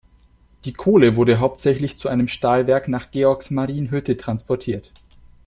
Die 0.65 0.73
Kohle 0.73 1.15
wurde 1.15 1.37
hauptsächlich 1.39 1.99
zu 1.99 2.09
einem 2.09 2.27
Stahlwerk 2.27 2.87
nach 2.87 3.11
Georgsmarienhütte 3.11 4.17
transportiert. 4.17 4.91